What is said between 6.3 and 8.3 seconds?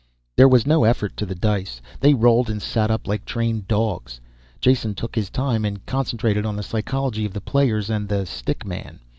on the psychology of the players and the